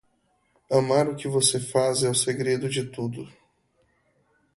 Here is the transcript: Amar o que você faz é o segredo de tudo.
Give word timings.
Amar 0.71 1.07
o 1.09 1.15
que 1.15 1.27
você 1.27 1.59
faz 1.59 2.01
é 2.01 2.09
o 2.09 2.15
segredo 2.15 2.67
de 2.67 2.83
tudo. 2.85 3.31